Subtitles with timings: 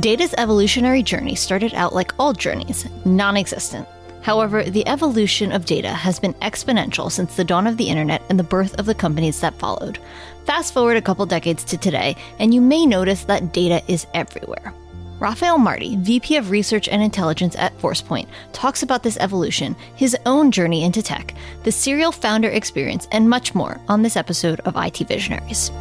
[0.00, 3.88] Data's evolutionary journey started out like all journeys, non existent.
[4.22, 8.38] However, the evolution of data has been exponential since the dawn of the internet and
[8.38, 9.98] the birth of the companies that followed.
[10.44, 14.72] Fast forward a couple decades to today, and you may notice that data is everywhere.
[15.18, 20.52] Raffael Marty, VP of Research and Intelligence at ForcePoint, talks about this evolution, his own
[20.52, 24.98] journey into tech, the serial founder experience, and much more on this episode of IT
[25.08, 25.72] Visionaries.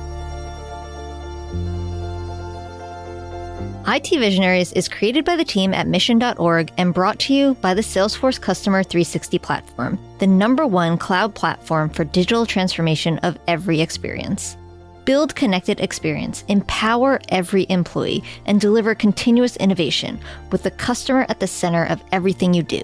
[3.90, 7.82] IT Visionaries is created by the team at mission.org and brought to you by the
[7.82, 14.58] Salesforce Customer 360 platform, the number one cloud platform for digital transformation of every experience.
[15.06, 20.20] Build connected experience, empower every employee, and deliver continuous innovation
[20.52, 22.82] with the customer at the center of everything you do.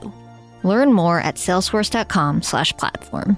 [0.63, 3.37] Learn more at salesforce.com/platform.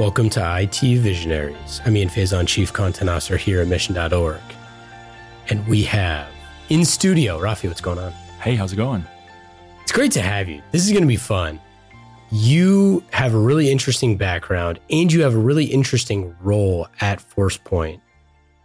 [0.00, 1.82] Welcome to IT Visionaries.
[1.84, 4.40] I'm Ian Faison, Chief Content Officer here at Mission.org.
[5.50, 6.26] And we have
[6.70, 8.12] in studio, Rafi, what's going on?
[8.40, 9.04] Hey, how's it going?
[9.82, 10.62] It's great to have you.
[10.70, 11.60] This is going to be fun.
[12.32, 18.00] You have a really interesting background and you have a really interesting role at ForcePoint.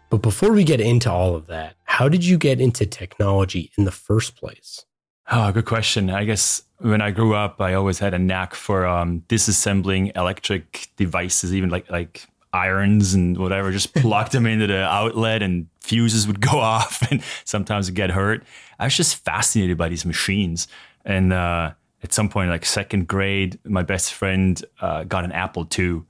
[0.10, 3.84] But before we get into all of that, how did you get into technology in
[3.84, 4.86] the first place?
[5.32, 6.10] Oh, good question.
[6.10, 10.90] I guess when I grew up, I always had a knack for um, disassembling electric
[10.98, 13.72] devices, even like like irons and whatever.
[13.72, 18.44] Just plug them into the outlet, and fuses would go off, and sometimes get hurt.
[18.80, 20.68] I was just fascinated by these machines,
[21.04, 21.72] and uh,
[22.04, 26.04] at some point, like second grade, my best friend uh, got an Apple II,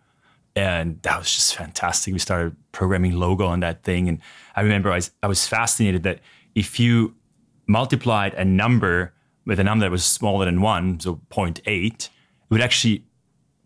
[0.58, 2.12] and that was just fantastic.
[2.12, 4.20] We started programming logo on that thing, and
[4.58, 6.20] I remember I was, I was fascinated that
[6.54, 7.16] if you
[7.68, 9.14] multiplied a number
[9.46, 12.10] with a number that was smaller than one, so 0.8, it
[12.50, 13.06] would actually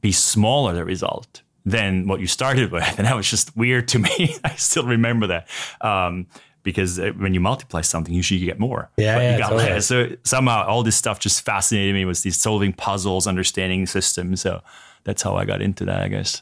[0.01, 2.97] be smaller, the result, than what you started with.
[2.97, 4.35] And that was just weird to me.
[4.43, 5.47] I still remember that.
[5.81, 6.27] Um,
[6.63, 8.91] because uh, when you multiply something, usually you get more.
[8.97, 9.81] Yeah, yeah got totally.
[9.81, 14.41] So somehow all this stuff just fascinated me was these solving puzzles, understanding systems.
[14.41, 14.61] So
[15.05, 16.41] that's how I got into that, I guess.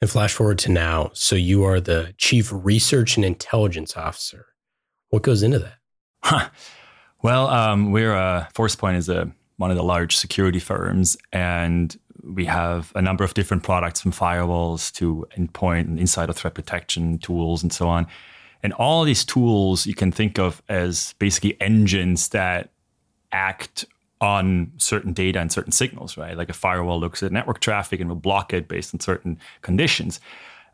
[0.00, 1.10] And flash forward to now.
[1.14, 4.46] So you are the chief research and intelligence officer.
[5.08, 5.77] What goes into that?
[7.20, 12.44] Well, um, we're uh, ForcePoint is a one of the large security firms, and we
[12.44, 17.62] have a number of different products from firewalls to endpoint and insider threat protection tools
[17.62, 18.06] and so on.
[18.62, 22.70] And all these tools you can think of as basically engines that
[23.32, 23.84] act
[24.20, 26.36] on certain data and certain signals, right?
[26.36, 30.20] Like a firewall looks at network traffic and will block it based on certain conditions.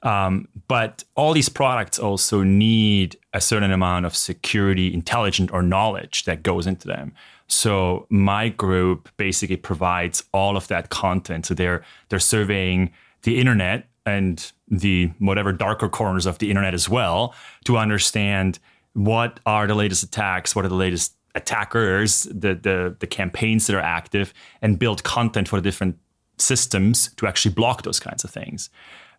[0.05, 6.25] Um, but all these products also need a certain amount of security, intelligence, or knowledge
[6.25, 7.13] that goes into them.
[7.49, 11.47] So my group basically provides all of that content.
[11.47, 12.93] So they're they're surveying
[13.23, 17.35] the internet and the whatever darker corners of the internet as well
[17.65, 18.59] to understand
[18.93, 23.77] what are the latest attacks, what are the latest attackers, the the the campaigns that
[23.77, 25.99] are active, and build content for the different
[26.39, 28.69] systems to actually block those kinds of things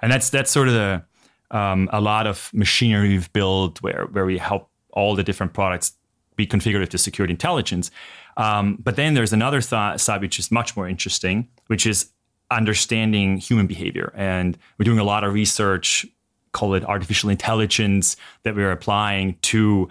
[0.01, 1.03] and that's that's sort of the
[1.51, 5.93] um, a lot of machinery we've built where where we help all the different products
[6.35, 7.91] be configured the security intelligence.
[8.37, 12.09] Um, but then there's another th- side which is much more interesting, which is
[12.51, 16.05] understanding human behavior, and we're doing a lot of research,
[16.51, 19.89] call it artificial intelligence, that we're applying to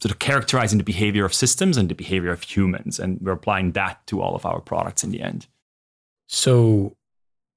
[0.00, 3.72] sort of characterizing the behavior of systems and the behavior of humans, and we're applying
[3.72, 5.46] that to all of our products in the end.
[6.26, 6.96] So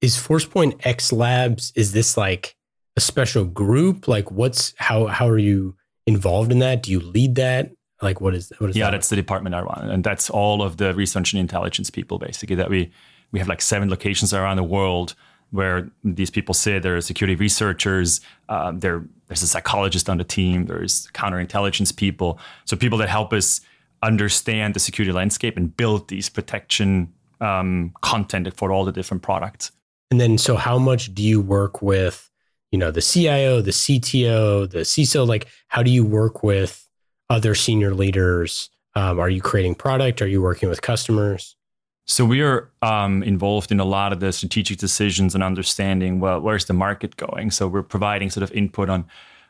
[0.02, 2.56] is ForcePoint X Labs, is this like
[2.96, 4.08] a special group?
[4.08, 5.76] Like what's how how are you
[6.06, 6.84] involved in that?
[6.84, 7.72] Do you lead that?
[8.02, 8.92] Like what is what is Yeah, that?
[8.92, 9.90] that's the department I run.
[9.90, 12.92] And that's all of the research and intelligence people basically that we
[13.32, 15.16] we have like seven locations around the world
[15.52, 16.84] where these people sit.
[16.84, 18.22] There are security researchers.
[18.50, 20.66] Um, there, there's a psychologist on the team.
[20.66, 22.40] There's counterintelligence people.
[22.66, 23.62] So people that help us
[24.04, 29.72] understand the security landscape and build these protection um, content for all the different products.
[30.16, 32.32] And then, so how much do you work with,
[32.72, 35.28] you know, the CIO, the CTO, the CISO?
[35.28, 36.88] Like, how do you work with
[37.30, 38.70] other senior leaders?
[38.96, 40.22] Um, are you creating product?
[40.22, 41.58] Are you working with customers?
[42.06, 46.40] So we are um, involved in a lot of the strategic decisions and understanding well
[46.40, 47.52] where's the market going.
[47.52, 49.04] So we're providing sort of input on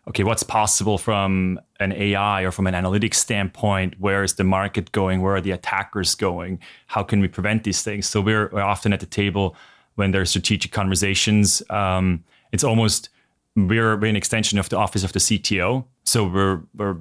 [0.08, 4.00] okay what's possible from an AI or from an analytics standpoint.
[4.00, 5.22] Where is the market going?
[5.22, 6.58] Where are the attackers going?
[6.88, 8.08] How can we prevent these things?
[8.08, 9.56] So we're, we're often at the table
[9.96, 11.62] when there's strategic conversations.
[11.70, 13.10] Um, it's almost
[13.56, 15.86] we're, we're an extension of the office of the CTO.
[16.04, 16.98] So we're we're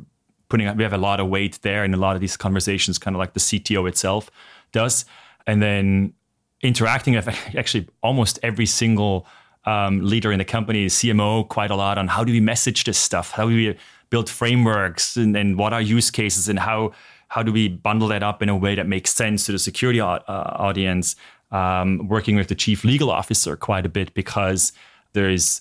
[0.49, 3.17] putting we have a lot of weight there and a lot of these conversations, kind
[3.17, 4.31] of like the CTO itself
[4.73, 5.05] does,
[5.47, 6.15] and then
[6.63, 9.27] interacting with actually almost every single
[9.67, 12.99] um, leader in the company, CMO, quite a lot on how do we message this
[12.99, 13.31] stuff?
[13.31, 13.77] How do we
[14.11, 16.93] build frameworks and, and what are use cases and how
[17.29, 20.01] how do we bundle that up in a way that makes sense to the security
[20.01, 21.17] uh, audience?
[21.51, 24.73] Um, working with the chief legal officer quite a bit because
[25.13, 25.61] there is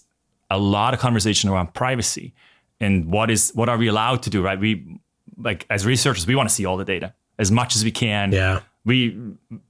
[0.49, 2.33] a lot of conversation around privacy
[2.79, 4.99] and what is what are we allowed to do right we
[5.37, 8.31] like as researchers we want to see all the data as much as we can
[8.31, 9.17] yeah we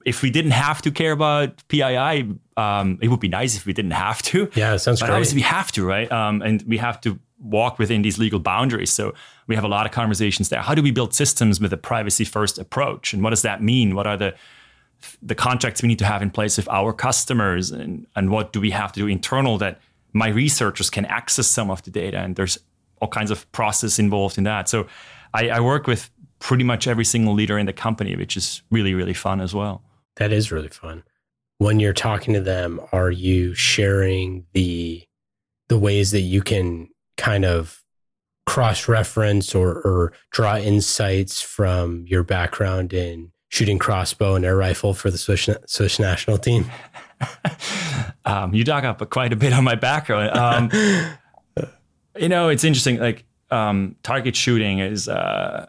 [0.06, 3.74] if we didn't have to care about PII, um, it would be nice if we
[3.74, 4.50] didn't have to.
[4.56, 5.15] Yeah, it sounds but great.
[5.15, 6.12] Obviously, we have to, right?
[6.12, 8.92] Um, and we have to walk within these legal boundaries.
[8.92, 9.13] So
[9.48, 10.62] we have a lot of conversations there.
[10.62, 13.95] How do we build systems with a privacy first approach, and what does that mean?
[13.95, 14.33] What are the
[15.21, 18.61] the contracts we need to have in place with our customers, and and what do
[18.61, 19.79] we have to do internal that
[20.13, 22.17] my researchers can access some of the data?
[22.19, 22.57] And there's
[23.01, 24.69] all kinds of process involved in that.
[24.69, 24.88] So
[25.33, 26.09] I, I work with
[26.39, 29.81] pretty much every single leader in the company, which is really, really fun as well.
[30.17, 31.03] That is really fun.
[31.57, 35.03] When you're talking to them, are you sharing the
[35.69, 37.83] the ways that you can kind of
[38.45, 44.95] cross reference or, or draw insights from your background in shooting crossbow and air rifle
[44.95, 46.65] for the Swiss, Swiss national team?
[48.25, 50.35] um, you dug up quite a bit on my background.
[50.35, 50.71] Um,
[52.17, 52.97] you know, it's interesting.
[52.97, 55.67] Like um, target shooting is uh,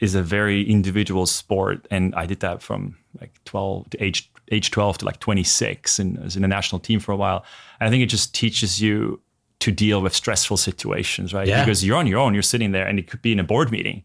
[0.00, 4.72] is a very individual sport, and I did that from like 12 to age age
[4.72, 7.44] 12 to like 26, and I was in the national team for a while.
[7.78, 9.20] And I think it just teaches you
[9.60, 11.46] to deal with stressful situations, right?
[11.46, 11.64] Yeah.
[11.64, 13.70] Because you're on your own, you're sitting there, and it could be in a board
[13.70, 14.02] meeting.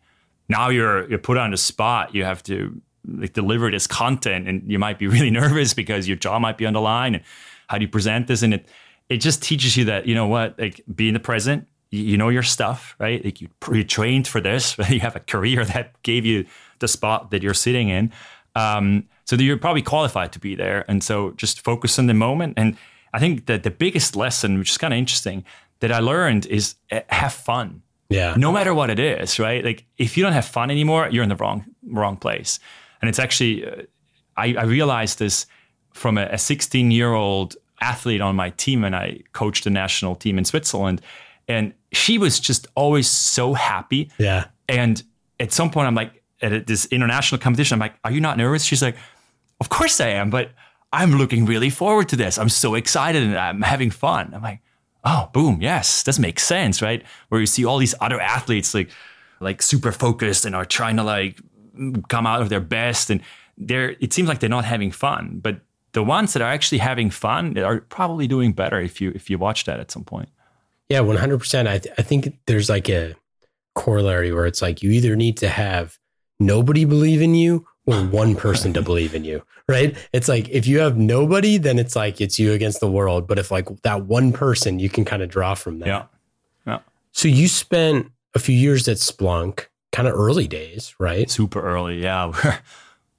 [0.50, 2.14] Now you're you're put on the spot.
[2.14, 6.18] You have to like deliver this content, and you might be really nervous because your
[6.18, 7.16] jaw might be on the line.
[7.16, 7.24] And
[7.68, 8.42] how do you present this?
[8.42, 8.68] And it
[9.10, 12.30] it just teaches you that you know what, like be in the present, you know
[12.30, 13.24] your stuff, right?
[13.24, 14.78] Like you pre trained for this.
[14.90, 16.46] You have a career that gave you
[16.80, 18.12] the spot that you're sitting in.
[18.56, 20.86] Um, so you're probably qualified to be there.
[20.88, 22.56] And so just focus on the moment.
[22.58, 22.78] And
[23.14, 25.46] I think that the biggest lesson, which is kind of interesting,
[25.80, 27.82] that I learned is eh, have fun.
[28.14, 28.36] Yeah.
[28.38, 29.64] No matter what it is, right?
[29.64, 32.60] Like if you don't have fun anymore, you're in the wrong wrong place.
[33.02, 33.82] And it's actually, uh,
[34.38, 35.46] I, I, realized this
[35.94, 40.38] from a 16 year old athlete on my team, and I coached the national team
[40.38, 41.02] in Switzerland
[41.48, 44.12] and she was just always so happy.
[44.18, 44.46] Yeah.
[44.70, 45.04] And
[45.40, 48.64] at some point, I'm like, at this international competition, I'm like, are you not nervous?
[48.64, 48.96] She's like,
[49.60, 50.52] of course I am, but
[50.92, 52.38] I'm looking really forward to this.
[52.38, 54.34] I'm so excited and I'm having fun.
[54.34, 54.60] I'm like,
[55.04, 57.04] oh, boom, yes, this makes sense, right?
[57.30, 58.90] Where you see all these other athletes like,
[59.40, 61.40] like super focused and are trying to like
[62.08, 63.22] come out of their best, and
[63.58, 65.40] they're it seems like they're not having fun.
[65.42, 65.62] But
[65.92, 69.38] the ones that are actually having fun are probably doing better if you if you
[69.38, 70.30] watch that at some point.
[70.90, 71.68] Yeah, 100%.
[71.68, 73.16] I, th- I think there's like a
[73.74, 75.98] corollary where it's like you either need to have
[76.40, 79.96] nobody believe in you or one person to believe in you, right?
[80.14, 83.28] It's like if you have nobody, then it's like it's you against the world.
[83.28, 85.88] But if like that one person, you can kind of draw from that.
[85.88, 86.04] Yeah.
[86.66, 86.80] Yeah.
[87.12, 91.30] So you spent a few years at Splunk, kind of early days, right?
[91.30, 92.02] Super early.
[92.02, 92.32] Yeah.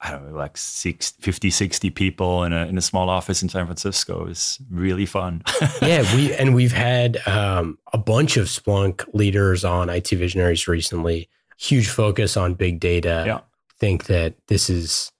[0.01, 3.49] I don't know, like six, 50, 60 people in a, in a small office in
[3.49, 5.41] San Francisco is really fun.
[5.81, 6.15] yeah.
[6.15, 11.27] We, and we've had um, a bunch of Splunk leaders on IT Visionaries recently,
[11.57, 13.23] huge focus on big data.
[13.25, 13.39] Yeah.
[13.79, 15.11] Think that this is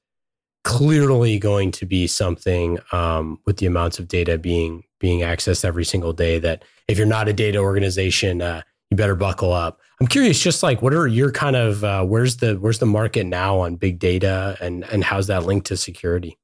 [0.64, 5.86] clearly going to be something um, with the amounts of data being being accessed every
[5.86, 9.80] single day that if you're not a data organization, uh, you better buckle up.
[10.02, 13.26] I'm curious, just like what are your kind of uh, where's the where's the market
[13.26, 16.38] now on big data and and how's that linked to security?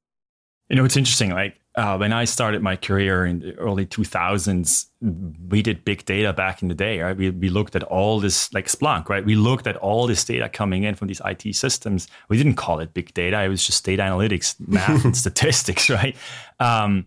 [0.68, 1.30] You know, it's interesting.
[1.30, 4.86] Like uh, when I started my career in the early 2000s,
[5.48, 7.00] we did big data back in the day.
[7.00, 9.08] Right, we we looked at all this like Splunk.
[9.08, 12.08] Right, we looked at all this data coming in from these IT systems.
[12.28, 13.42] We didn't call it big data.
[13.42, 15.88] It was just data analytics, math, and statistics.
[15.88, 16.14] Right.
[16.60, 17.06] Um,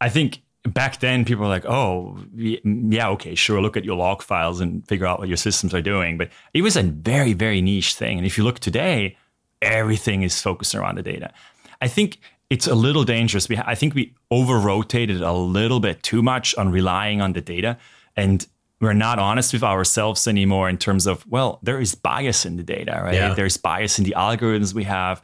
[0.00, 4.22] I think back then people were like, oh, yeah, okay, sure, look at your log
[4.22, 6.18] files and figure out what your systems are doing.
[6.18, 8.18] But it was a very, very niche thing.
[8.18, 9.16] And if you look today,
[9.62, 11.32] everything is focused around the data.
[11.80, 13.48] I think it's a little dangerous.
[13.48, 17.40] We, I think we over rotated a little bit too much on relying on the
[17.40, 17.76] data.
[18.16, 18.46] And
[18.80, 22.62] we're not honest with ourselves anymore in terms of, well, there is bias in the
[22.62, 23.14] data, right?
[23.14, 23.34] Yeah.
[23.34, 25.22] There's bias in the algorithms we have.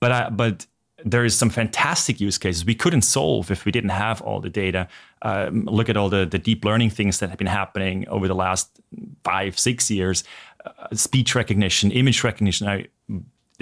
[0.00, 0.66] But I, but
[1.04, 4.48] there is some fantastic use cases we couldn't solve if we didn't have all the
[4.48, 4.88] data.
[5.22, 8.34] Um, look at all the, the deep learning things that have been happening over the
[8.34, 8.80] last
[9.22, 10.24] five, six years.
[10.64, 12.66] Uh, speech recognition, image recognition.
[12.66, 12.86] I,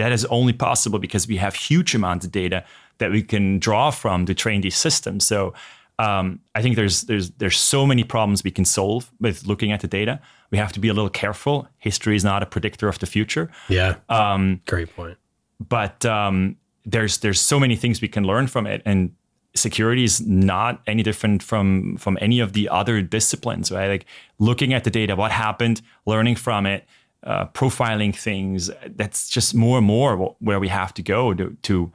[0.03, 2.65] that is only possible because we have huge amounts of data
[2.99, 5.25] that we can draw from to train these systems.
[5.25, 5.55] So
[5.99, 9.81] um, I think there's there's there's so many problems we can solve with looking at
[9.81, 10.21] the data.
[10.51, 11.69] We have to be a little careful.
[11.79, 13.51] History is not a predictor of the future.
[13.69, 15.19] Yeah, um, great point.
[15.61, 19.13] But um, there's there's so many things we can learn from it and
[19.55, 23.89] security is not any different from from any of the other disciplines, right?
[23.89, 24.07] Like
[24.39, 26.87] looking at the data, what happened, learning from it,
[27.25, 28.71] uh, profiling things.
[28.87, 31.93] That's just more and more where we have to go to, to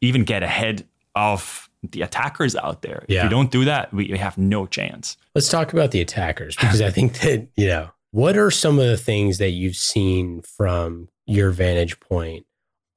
[0.00, 3.04] even get ahead of the attackers out there.
[3.08, 3.20] Yeah.
[3.20, 5.16] If we don't do that, we, we have no chance.
[5.34, 8.86] Let's talk about the attackers because I think that, you know, what are some of
[8.86, 12.46] the things that you've seen from your vantage point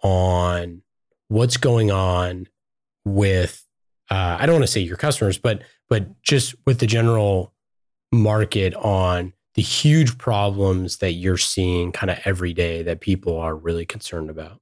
[0.04, 0.82] on
[1.30, 2.48] what's going on
[3.06, 3.66] with
[4.10, 7.54] uh, I don't want to say your customers, but but just with the general
[8.12, 13.56] market on the huge problems that you're seeing kind of every day that people are
[13.56, 14.60] really concerned about.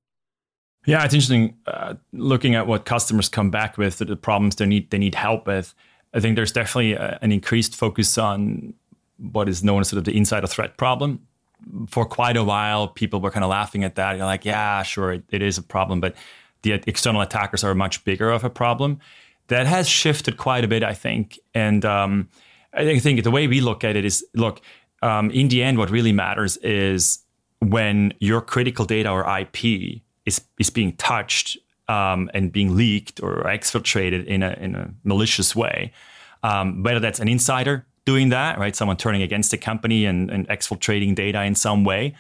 [0.85, 4.89] Yeah, it's interesting uh, looking at what customers come back with, the problems they need
[4.91, 5.73] they need help with.
[6.13, 8.73] I think there's definitely a, an increased focus on
[9.17, 11.25] what is known as sort of the insider threat problem.
[11.87, 14.17] For quite a while, people were kind of laughing at that.
[14.17, 16.13] You're like, yeah, sure, it, it is a problem, but
[16.61, 18.99] the external attackers are much bigger of a problem.
[19.47, 21.39] That has shifted quite a bit, I think.
[21.53, 22.27] And um,
[22.73, 24.61] I think the way we look at it is, look,
[25.03, 27.19] um, in the end, what really matters is
[27.59, 31.57] when your critical data or IP is is being touched
[31.89, 35.91] um, and being leaked or exfiltrated in a in a malicious way.
[36.41, 40.47] Um, whether that's an insider doing that, right, someone turning against the company and, and
[40.49, 42.15] exfiltrating data in some way,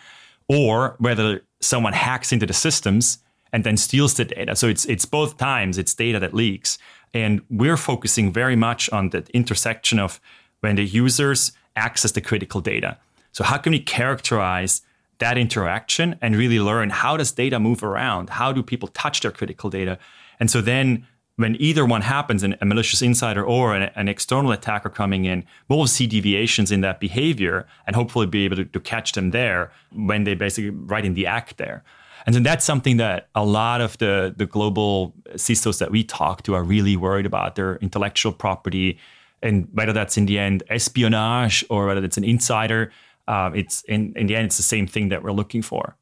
[0.47, 3.19] or whether someone hacks into the systems
[3.51, 4.55] and then steals the data.
[4.55, 6.77] So it's it's both times it's data that leaks,
[7.13, 10.19] and we're focusing very much on the intersection of
[10.59, 12.97] when the users access the critical data.
[13.31, 14.81] So how can we characterize
[15.19, 18.29] that interaction and really learn how does data move around?
[18.31, 19.97] How do people touch their critical data?
[20.39, 24.89] And so then when either one happens, a malicious insider or an, an, external attacker
[24.89, 29.13] coming in, we'll see deviations in that behavior and hopefully be able to, to catch
[29.13, 31.83] them there when they basically right in the act there.
[32.25, 36.43] And then that's something that a lot of the, the global CISOs that we talk
[36.43, 38.99] to are really worried about their intellectual property.
[39.43, 42.91] And whether that's in the end espionage or whether it's an insider,
[43.27, 45.97] uh, it's in, in the end, it's the same thing that we're looking for.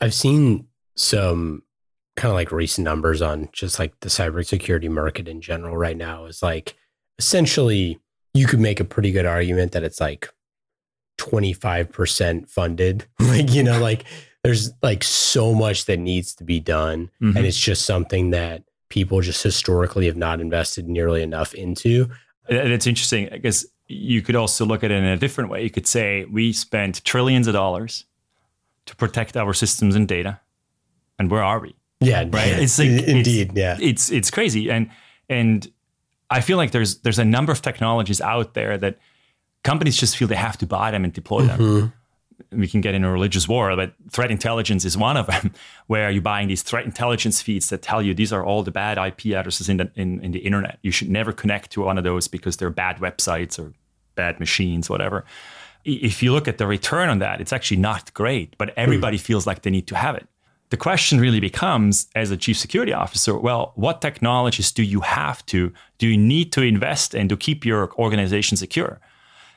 [0.00, 0.66] I've seen
[0.96, 1.62] some
[2.16, 6.26] kind of like recent numbers on just like the cybersecurity market in general right now
[6.26, 6.76] is like
[7.18, 8.00] essentially
[8.32, 10.28] you could make a pretty good argument that it's like
[11.18, 13.06] 25% funded.
[13.20, 14.04] like, you know, like
[14.42, 17.10] there's like so much that needs to be done.
[17.22, 17.36] Mm-hmm.
[17.36, 22.10] And it's just something that people just historically have not invested nearly enough into.
[22.48, 25.62] And it's interesting because you could also look at it in a different way.
[25.62, 28.04] You could say we spent trillions of dollars
[28.86, 30.40] to protect our systems and data.
[31.18, 31.74] And where are we?
[32.00, 32.48] Yeah, right.
[32.48, 33.78] It's like indeed, it's, yeah.
[33.80, 34.90] It's it's crazy, and
[35.28, 35.70] and
[36.28, 38.98] I feel like there's there's a number of technologies out there that
[39.62, 41.80] companies just feel they have to buy them and deploy mm-hmm.
[41.80, 41.92] them
[42.50, 45.52] we can get in a religious war, but threat intelligence is one of them,
[45.86, 48.98] where you're buying these threat intelligence feeds that tell you these are all the bad
[48.98, 50.78] IP addresses in the in, in the internet.
[50.82, 53.72] You should never connect to one of those because they're bad websites or
[54.14, 55.24] bad machines, whatever.
[55.84, 59.20] If you look at the return on that, it's actually not great, but everybody mm.
[59.20, 60.26] feels like they need to have it.
[60.70, 65.44] The question really becomes, as a chief security officer, well, what technologies do you have
[65.46, 68.98] to, do you need to invest in to keep your organization secure?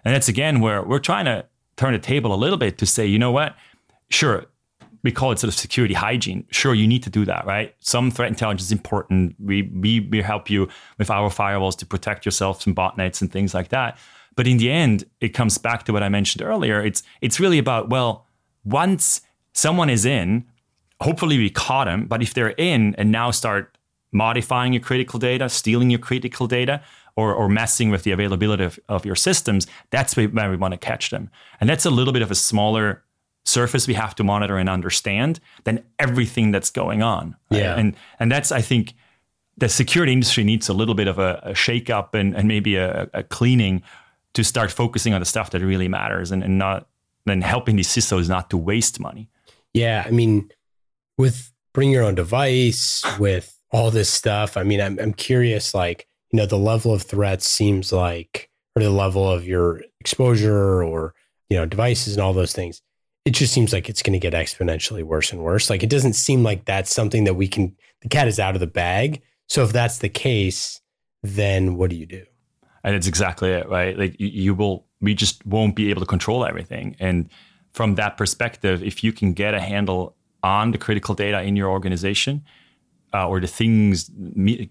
[0.03, 1.45] And that's again where we're trying to
[1.77, 3.55] turn the table a little bit to say, you know what?
[4.09, 4.45] Sure,
[5.03, 6.45] we call it sort of security hygiene.
[6.51, 7.73] Sure, you need to do that, right?
[7.79, 9.35] Some threat intelligence is important.
[9.39, 10.67] We, we, we help you
[10.97, 13.97] with our firewalls to protect yourself from botnets and things like that.
[14.35, 16.83] But in the end, it comes back to what I mentioned earlier.
[16.83, 18.27] It's it's really about well,
[18.63, 19.21] once
[19.53, 20.45] someone is in,
[21.01, 22.05] hopefully we caught them.
[22.05, 23.77] But if they're in and now start
[24.11, 26.83] modifying your critical data, stealing your critical data,
[27.17, 30.77] or, or messing with the availability of, of your systems, that's where we want to
[30.77, 31.29] catch them.
[31.59, 33.03] And that's a little bit of a smaller
[33.43, 37.35] surface we have to monitor and understand than everything that's going on.
[37.49, 37.61] Right?
[37.61, 37.75] Yeah.
[37.75, 38.93] And and that's I think
[39.57, 42.75] the security industry needs a little bit of a, a shake up and, and maybe
[42.75, 43.81] a, a, cleaning
[44.35, 46.87] to start focusing on the stuff that really matters and, and not
[47.25, 49.27] then helping these CISOs not to waste money.
[49.73, 50.03] Yeah.
[50.05, 50.51] I mean,
[51.17, 56.06] with bring your own device, with all this stuff, I mean, I'm I'm curious like
[56.31, 61.13] you know the level of threats seems like or the level of your exposure or
[61.49, 62.81] you know devices and all those things
[63.27, 65.69] it just seems like it's going to get exponentially worse and worse.
[65.69, 68.61] Like it doesn't seem like that's something that we can the cat is out of
[68.61, 69.21] the bag.
[69.49, 70.79] So if that's the case
[71.23, 72.23] then what do you do?
[72.85, 73.99] And it's exactly it right?
[73.99, 76.95] Like you, will we just won't be able to control everything.
[77.01, 77.29] And
[77.73, 81.69] from that perspective if you can get a handle on the critical data in your
[81.69, 82.45] organization
[83.13, 84.11] uh, or the things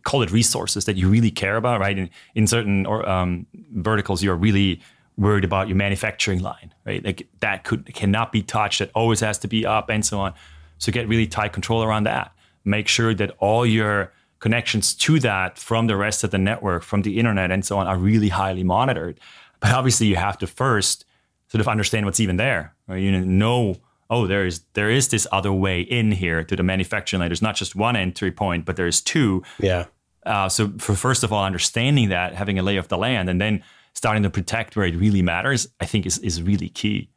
[0.05, 4.23] call it resources that you really care about right in, in certain or, um, verticals
[4.23, 4.81] you're really
[5.17, 9.39] worried about your manufacturing line right like that could cannot be touched that always has
[9.39, 10.35] to be up and so on
[10.79, 12.33] so get really tight control around that
[12.65, 17.03] make sure that all your connections to that from the rest of the network, from
[17.03, 19.19] the internet, and so on, are really highly monitored.
[19.61, 21.05] But obviously, you have to first
[21.49, 22.75] sort of understand what's even there.
[22.87, 22.99] Right?
[22.99, 23.77] You know,
[24.11, 27.29] oh, there is there is this other way in here to the manufacturing layer.
[27.29, 29.43] There's not just one entry point, but there's two.
[29.59, 29.87] Yeah.
[30.25, 33.41] Uh, so for first of all, understanding that, having a lay of the land, and
[33.41, 33.63] then
[33.95, 37.11] starting to protect where it really matters, I think is is really key.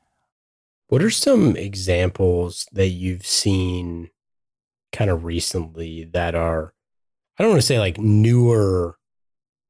[0.87, 4.09] What are some examples that you've seen
[4.91, 6.73] kind of recently that are
[7.37, 8.97] I don't want to say like newer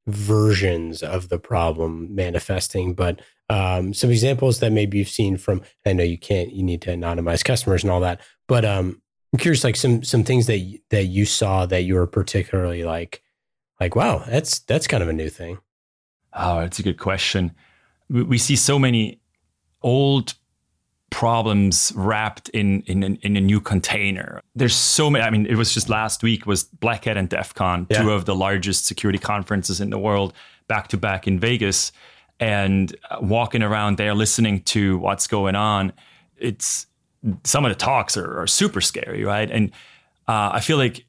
[0.07, 5.61] versions of the problem manifesting, but um, some examples that maybe you've seen from.
[5.85, 9.01] I know you can't, you need to anonymize customers and all that, but um,
[9.33, 13.21] I'm curious, like some some things that that you saw that you were particularly like,
[13.79, 15.59] like wow, that's that's kind of a new thing.
[16.33, 17.53] Oh, that's a good question.
[18.09, 19.19] We, we see so many
[19.81, 20.33] old
[21.11, 24.41] problems wrapped in, in in a new container.
[24.55, 25.23] There's so many.
[25.23, 28.01] I mean, it was just last week was Black Hat and DEF CON, yeah.
[28.01, 30.33] two of the largest security conferences in the world,
[30.67, 31.91] back to back in Vegas,
[32.39, 35.93] and uh, walking around there listening to what's going on.
[36.37, 36.87] It's
[37.43, 39.49] some of the talks are, are super scary, right?
[39.51, 39.71] And
[40.27, 41.05] uh, I feel like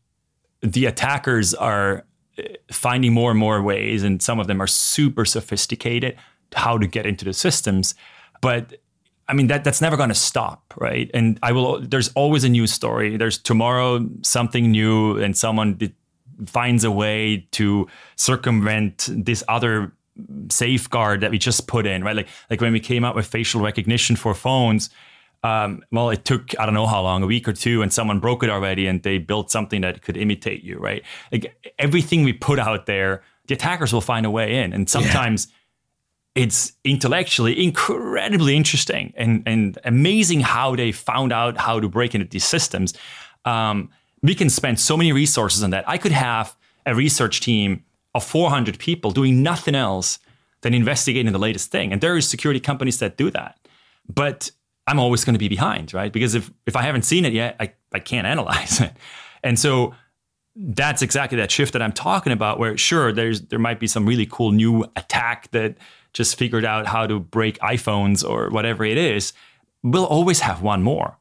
[0.60, 2.04] the attackers are
[2.38, 6.16] uh, finding more and more ways, and some of them are super sophisticated
[6.54, 7.94] how to get into the systems.
[8.40, 8.80] But
[9.28, 11.08] I mean that that's never going to stop, right?
[11.14, 11.80] And I will.
[11.80, 13.16] There's always a new story.
[13.16, 15.78] There's tomorrow something new, and someone
[16.46, 19.92] finds a way to circumvent this other
[20.50, 22.16] safeguard that we just put in, right?
[22.16, 24.90] Like like when we came out with facial recognition for phones.
[25.42, 28.20] Um, well, it took I don't know how long, a week or two, and someone
[28.20, 31.02] broke it already, and they built something that could imitate you, right?
[31.32, 35.46] Like everything we put out there, the attackers will find a way in, and sometimes.
[35.48, 35.56] Yeah
[36.34, 42.26] it's intellectually incredibly interesting and, and amazing how they found out how to break into
[42.28, 42.94] these systems.
[43.44, 43.90] Um,
[44.22, 45.88] we can spend so many resources on that.
[45.88, 47.84] I could have a research team
[48.14, 50.18] of 400 people doing nothing else
[50.62, 51.92] than investigating the latest thing.
[51.92, 53.58] And there are security companies that do that.
[54.12, 54.50] But
[54.86, 56.12] I'm always going to be behind, right?
[56.12, 58.92] Because if, if I haven't seen it yet, I, I can't analyze it.
[59.42, 59.94] And so
[60.54, 64.04] that's exactly that shift that I'm talking about, where sure, there's there might be some
[64.04, 65.76] really cool new attack that
[66.12, 69.32] just figured out how to break iPhones or whatever it is,
[69.82, 71.16] we'll always have one more.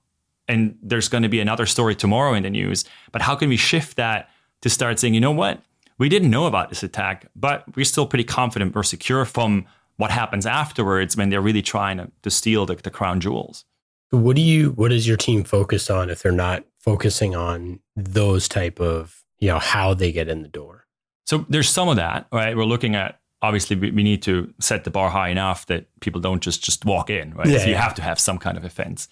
[0.48, 2.84] And there's going to be another story tomorrow in the news.
[3.12, 4.30] But how can we shift that
[4.62, 5.62] to start saying, you know what?
[6.00, 9.66] We didn't know about this attack, but we're still pretty confident we're secure from
[9.98, 13.66] what happens afterwards when they're really trying to, to steal the, the crown jewels.
[14.12, 18.48] What do you what does your team focus on if they're not focusing on those
[18.48, 20.88] type of, you know, how they get in the door?
[21.26, 22.58] So there's some of that, right?
[22.58, 26.22] We're looking at obviously we, we need to set the bar high enough that people
[26.22, 27.48] don't just just walk in, right?
[27.48, 27.82] Yeah, so you yeah.
[27.82, 29.10] have to have some kind of offense.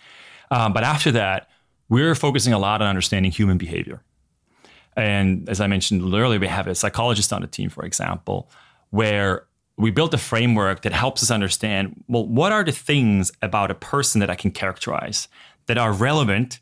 [0.50, 1.50] Um, but after that,
[1.90, 4.02] we're focusing a lot on understanding human behavior.
[4.98, 8.50] And as I mentioned earlier, we have a psychologist on the team, for example,
[8.90, 9.46] where
[9.78, 13.76] we built a framework that helps us understand well, what are the things about a
[13.76, 15.28] person that I can characterize
[15.68, 16.60] that are relevant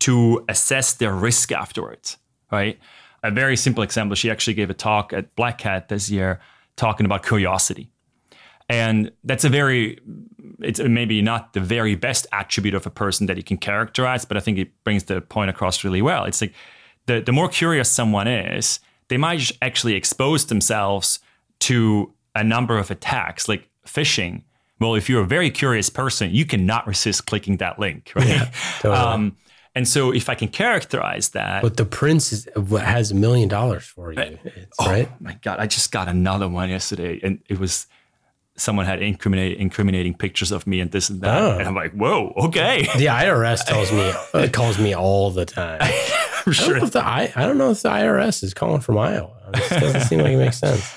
[0.00, 2.18] to assess their risk afterwards,
[2.52, 2.78] right?
[3.22, 6.40] A very simple example, she actually gave a talk at Black Hat this year
[6.76, 7.90] talking about curiosity.
[8.68, 9.98] And that's a very,
[10.60, 14.36] it's maybe not the very best attribute of a person that you can characterize, but
[14.36, 16.24] I think it brings the point across really well.
[16.24, 16.52] It's like
[17.08, 21.18] the, the more curious someone is, they might actually expose themselves
[21.60, 24.42] to a number of attacks, like phishing.
[24.78, 28.28] Well, if you're a very curious person, you cannot resist clicking that link, right?
[28.28, 28.94] Yeah, totally.
[28.96, 29.36] um,
[29.74, 31.62] and so if I can characterize that.
[31.62, 34.38] But the prince is, has a million dollars for you,
[34.78, 35.20] oh, right?
[35.20, 35.58] my God.
[35.58, 37.86] I just got another one yesterday and it was
[38.58, 41.42] someone had incriminating, incriminating pictures of me and this and that.
[41.42, 41.58] Oh.
[41.58, 42.82] And I'm like, whoa, okay.
[42.96, 45.80] The IRS tells me, uh, calls me all the time.
[46.46, 46.76] I'm sure.
[46.76, 49.30] I don't, the, I, I don't know if the IRS is calling from Iowa.
[49.54, 50.94] It doesn't seem like it makes sense.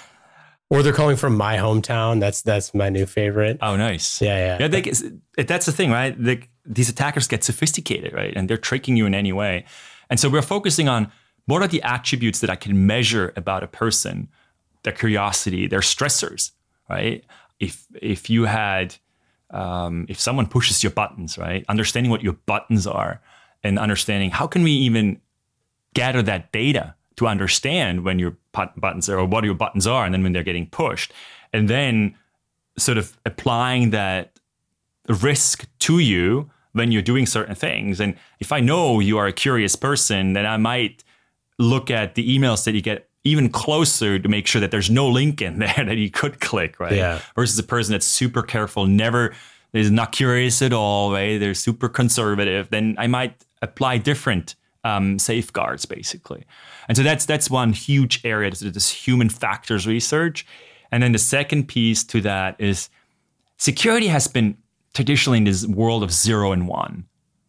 [0.69, 2.21] Or they're calling from my hometown.
[2.21, 3.57] That's that's my new favorite.
[3.61, 4.21] Oh, nice.
[4.21, 4.57] Yeah, yeah.
[4.61, 6.15] Yeah, they, that's the thing, right?
[6.17, 8.33] They, these attackers get sophisticated, right?
[8.35, 9.65] And they're tricking you in any way.
[10.09, 11.11] And so we're focusing on
[11.45, 14.29] what are the attributes that I can measure about a person,
[14.83, 16.51] their curiosity, their stressors,
[16.89, 17.25] right?
[17.61, 18.95] If if you had
[19.51, 21.63] um, if someone pushes your buttons, right?
[21.69, 23.21] Understanding what your buttons are
[23.63, 25.21] and understanding how can we even
[25.93, 30.13] gather that data to understand when your buttons are or what your buttons are and
[30.13, 31.13] then when they're getting pushed
[31.53, 32.15] and then
[32.77, 34.39] sort of applying that
[35.07, 39.33] risk to you when you're doing certain things and if i know you are a
[39.33, 41.03] curious person then i might
[41.59, 45.07] look at the emails that you get even closer to make sure that there's no
[45.07, 47.19] link in there that you could click right yeah.
[47.35, 49.33] versus a person that's super careful never
[49.73, 55.19] is not curious at all right they're super conservative then i might apply different um,
[55.19, 56.45] safeguards, basically.
[56.87, 58.49] And so that's that's one huge area.
[58.49, 60.45] This, this human factors research,
[60.91, 62.89] and then the second piece to that is
[63.57, 64.57] security has been
[64.93, 67.05] traditionally in this world of zero and one.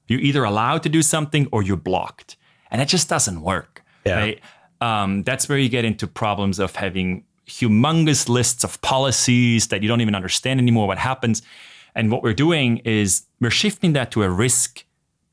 [0.08, 2.36] You're either allowed to do something or you're blocked,
[2.70, 3.82] and it just doesn't work.
[4.04, 4.18] Yeah.
[4.18, 4.40] Right?
[4.82, 9.88] Um, that's where you get into problems of having humongous lists of policies that you
[9.88, 11.40] don't even understand anymore what happens.
[11.94, 14.84] And what we're doing is we're shifting that to a risk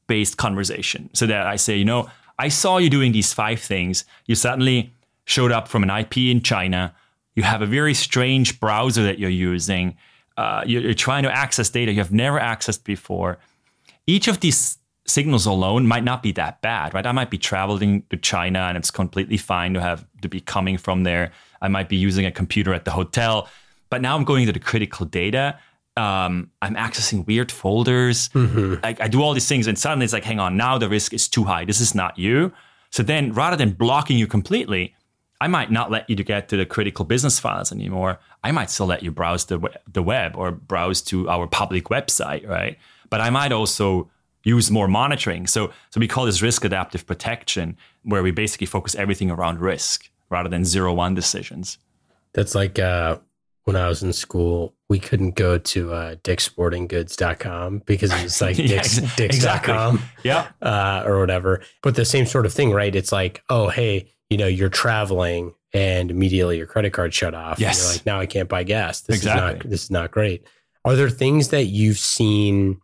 [0.06, 4.06] based conversation so that I say, you know, I saw you doing these five things.
[4.28, 4.94] You suddenly
[5.26, 6.94] showed up from an IP in China.
[7.34, 9.98] You have a very strange browser that you're using.
[10.38, 13.40] Uh, you're, you're trying to access data you have never accessed before.
[14.06, 14.79] Each of these
[15.10, 17.06] signals alone might not be that bad, right?
[17.06, 20.78] I might be traveling to China and it's completely fine to have to be coming
[20.78, 21.32] from there.
[21.62, 23.50] I might be using a computer at the hotel,
[23.90, 25.60] but now I'm going to the critical data.
[25.98, 28.30] Um, I'm accessing weird folders.
[28.30, 28.76] Mm-hmm.
[28.86, 31.14] I, I do all these things, and suddenly it's like, hang on, now the risk
[31.14, 31.66] is too high.
[31.66, 32.54] This is not you.
[32.92, 34.96] So then, rather than blocking you completely,
[35.42, 38.20] I might not let you to get to the critical business files anymore.
[38.44, 39.60] I might still let you browse the
[39.92, 42.78] the web or browse to our public website, right?
[43.10, 44.10] But I might also
[44.44, 45.48] use more monitoring.
[45.48, 50.10] So, so we call this risk adaptive protection, where we basically focus everything around risk
[50.30, 51.78] rather than zero one decisions.
[52.34, 53.18] That's like uh,
[53.66, 56.16] when I was in school, we couldn't go to uh,
[56.88, 60.48] dicksportinggoods.com because it was like Yeah, dicks, ex- dicks.com Yeah.
[60.62, 61.62] uh, or whatever.
[61.82, 62.96] But the same sort of thing, right?
[62.96, 67.54] It's like, oh, hey, you know, you're traveling and immediately your credit card shut off.
[67.58, 67.82] And Yes.
[67.84, 69.02] you're like, now I can't buy gas.
[69.02, 69.60] This is Exactly.
[69.60, 70.46] not this is not great.
[70.86, 72.80] Are there things that you've seen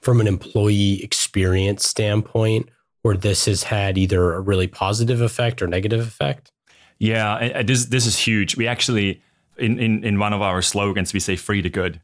[0.00, 2.68] from an employee experience standpoint
[3.02, 6.52] where this has had either a really positive effect or negative effect?
[6.98, 8.56] Yeah, this this is huge.
[8.56, 9.22] We actually
[9.56, 12.00] in, in in one of our slogans we say free to good,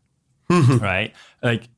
[0.51, 0.79] mm-hmm.
[0.79, 1.13] right?
[1.43, 1.69] Like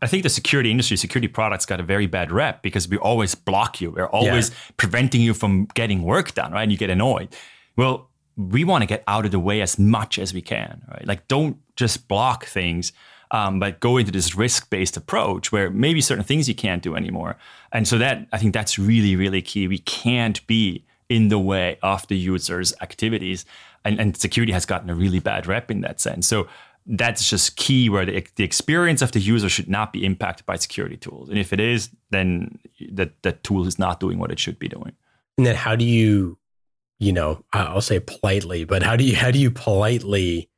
[0.00, 3.34] I think the security industry, security products got a very bad rep because we always
[3.34, 3.92] block you.
[3.92, 6.62] We're always preventing you from getting work done, right?
[6.62, 7.28] And you get annoyed.
[7.76, 11.06] Well, we want to get out of the way as much as we can, right?
[11.06, 12.92] Like don't just block things.
[13.32, 17.36] Um, but go into this risk-based approach where maybe certain things you can't do anymore,
[17.72, 19.66] and so that I think that's really, really key.
[19.66, 23.44] We can't be in the way of the user's activities.
[23.84, 26.26] And, and security has gotten a really bad rep in that sense.
[26.26, 26.48] So
[26.86, 30.56] that's just key where the, the experience of the user should not be impacted by
[30.56, 31.28] security tools.
[31.28, 32.58] And if it is, then
[32.92, 34.92] that, that tool is not doing what it should be doing.
[35.36, 36.38] And then how do you,
[36.98, 40.48] you know, I'll say politely, but how do you how do you politely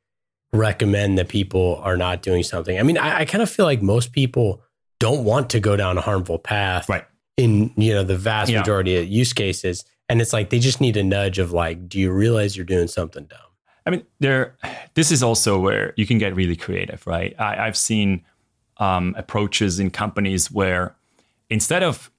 [0.55, 2.79] recommend that people are not doing something?
[2.79, 4.61] I mean, I, I kind of feel like most people
[4.99, 7.03] don't want to go down a harmful path Right.
[7.37, 8.59] in, you know, the vast Yeah.
[8.59, 9.83] majority of use cases.
[10.09, 12.87] And it's like they just need a nudge of like, do you realize you're doing
[12.87, 13.39] something dumb?
[13.87, 14.55] I mean, there.
[14.95, 17.35] This is also where you can get really creative, right?
[17.39, 18.23] I, I've seen
[18.77, 20.95] um, approaches in companies where
[21.49, 22.09] instead of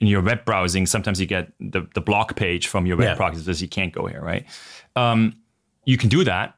[0.00, 3.14] in your web browsing, sometimes you get the, the block page from your web Yeah.
[3.14, 4.44] proxy that says you can't go here, right?
[4.96, 5.36] Um,
[5.86, 6.56] you can do that.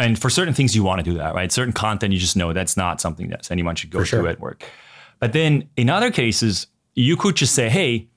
[0.00, 1.50] And for certain things, you want to do that, right?
[1.52, 4.22] Certain content, you just know that's not something that anyone should go sure.
[4.22, 4.64] to at work.
[5.18, 8.08] But then in other cases, you could just say, hey,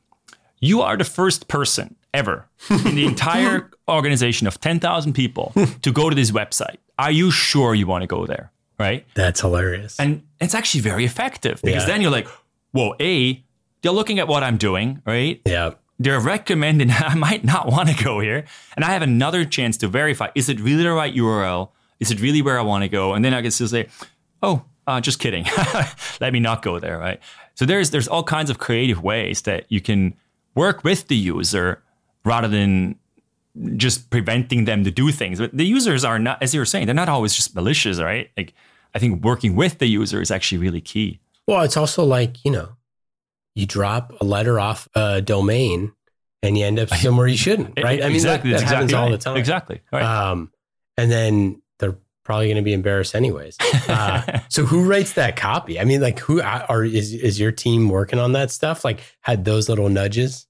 [0.59, 6.09] you are the first person ever in the entire organization of 10,000 people to go
[6.09, 6.77] to this website.
[6.97, 8.51] Are you sure you want to go there?
[8.79, 9.05] Right.
[9.13, 9.99] That's hilarious.
[9.99, 11.87] And it's actually very effective because Yeah.
[11.87, 12.27] then you're like,
[12.71, 13.43] whoa, A,
[13.81, 15.41] they're looking at what I'm doing, right?
[15.45, 15.71] yeah.
[16.03, 18.45] They're recommending I might not want to go here.
[18.75, 21.69] And I have another chance to verify is it really the right URL?
[21.99, 23.13] Is it really where I want to go?
[23.13, 23.87] And then I can still say,
[24.41, 25.45] oh, uh, just kidding.
[26.21, 27.19] Let me not go there, right?
[27.55, 30.15] So there's there's all kinds of creative ways that you can
[30.55, 31.81] work with the user
[32.25, 32.95] rather than
[33.77, 35.39] just preventing them to do things.
[35.39, 38.29] But the users are not, as you were saying, they're not always just malicious, right?
[38.35, 38.53] Like
[38.95, 41.19] I think working with the user is actually really key.
[41.47, 42.69] Well, it's also like, you know,
[43.55, 45.93] you drop a letter off a domain
[46.41, 48.01] and you end up somewhere you shouldn't, right?
[48.01, 48.51] I mean, exactly.
[48.51, 49.11] that, that happens exactly all right.
[49.11, 49.37] the time.
[49.37, 49.81] Exactly.
[49.91, 50.03] Right.
[50.03, 50.51] Um,
[50.97, 53.57] and then they're probably going to be embarrassed anyways.
[53.85, 55.79] Uh, so who writes that copy?
[55.79, 58.85] I mean, like who are, is, is your team working on that stuff?
[58.85, 60.47] Like had those little nudges?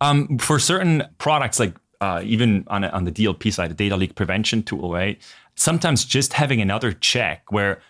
[0.00, 3.96] Um, for certain products, like uh, even on, a, on the DLP side, the data
[3.96, 5.20] leak prevention tool, right?
[5.56, 7.80] Sometimes just having another check where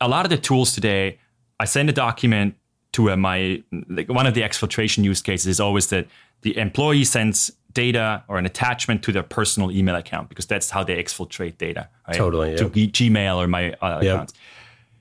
[0.00, 1.18] a lot of the tools today,
[1.58, 2.54] I send a document
[2.98, 6.08] to a, my, like one of the exfiltration use cases is always that
[6.42, 10.82] the employee sends data or an attachment to their personal email account because that's how
[10.82, 12.16] they exfiltrate data, right?
[12.16, 12.72] Totally, To yep.
[12.72, 14.14] G- Gmail or my uh, Yep.
[14.14, 14.34] accounts.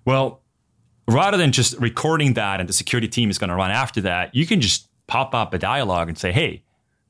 [0.06, 0.42] Well,
[1.08, 4.36] rather than just recording that and the security team is going to run after that,
[4.36, 6.62] you can just pop up a dialogue and say, hey,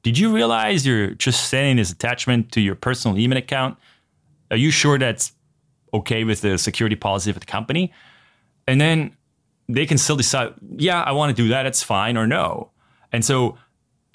[0.03, 3.77] did you realize you're just sending this attachment to your personal email account?
[4.51, 5.33] Are you sure that's
[5.93, 7.91] okay with the security policy of the company?
[8.67, 9.16] And then
[9.69, 11.65] they can still decide, yeah, I want to do that.
[11.65, 12.71] It's fine or no.
[13.11, 13.57] And so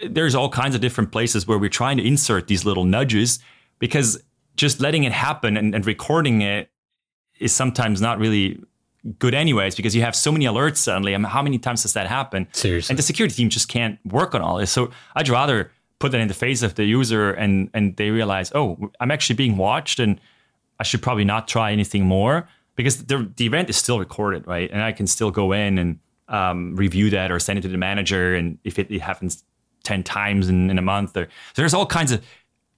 [0.09, 3.39] there's all kinds of different places where we're trying to insert these little nudges
[3.79, 4.23] because
[4.57, 6.71] just letting it happen and, and recording it
[7.39, 8.63] is sometimes not really
[9.19, 11.15] good anyways because you have so many alerts suddenly.
[11.15, 12.49] I mean, how many times does that happen?
[12.53, 12.93] Seriously.
[12.93, 14.71] And the security team just can't work on all this.
[14.71, 18.53] So I'd rather put that in the face of the user and and they realize,
[18.55, 20.21] oh, I'm actually being watched and
[20.79, 24.71] I should probably not try anything more because the, the event is still recorded, right?
[24.71, 27.77] And I can still go in and um, review that or send it to the
[27.77, 28.35] manager.
[28.35, 29.45] And if it, it happens
[29.85, 32.25] 10 times in, in a month, or, so there's all kinds of